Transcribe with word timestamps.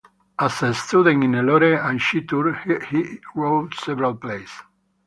As 0.39 0.63
a 0.63 0.73
student 0.73 1.23
in 1.23 1.33
Nellore 1.33 1.79
and 1.79 1.99
Chittoor 1.99 2.83
he 2.85 3.19
wrote 3.35 3.75
several 3.75 4.15
plays. 4.15 4.49